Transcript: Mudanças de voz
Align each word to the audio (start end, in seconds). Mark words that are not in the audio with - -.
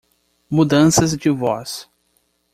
Mudanças 0.51 1.15
de 1.15 1.29
voz 1.29 1.87